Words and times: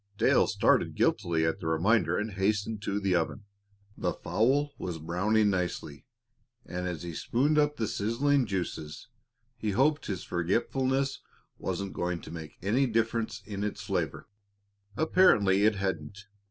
Dale 0.17 0.47
started 0.47 0.95
guiltily 0.95 1.45
at 1.45 1.59
the 1.59 1.67
reminder 1.67 2.17
and 2.17 2.31
hastened 2.31 2.81
to 2.81 2.99
the 2.99 3.13
oven. 3.13 3.45
The 3.95 4.11
fowl 4.15 4.71
was 4.79 4.97
browning 4.97 5.51
nicely, 5.51 6.07
and 6.65 6.87
as 6.87 7.03
he 7.03 7.13
spooned 7.13 7.59
up 7.59 7.75
the 7.77 7.87
sizzling 7.87 8.47
juices, 8.47 9.09
he 9.57 9.69
hoped 9.73 10.07
his 10.07 10.23
forgetfulness 10.23 11.19
wasn't 11.59 11.93
going 11.93 12.19
to 12.21 12.31
make 12.31 12.57
any 12.63 12.87
difference 12.87 13.43
in 13.45 13.63
its 13.63 13.83
flavor. 13.83 14.27
Apparently 14.97 15.65
it 15.65 15.75
hadn't. 15.75 16.17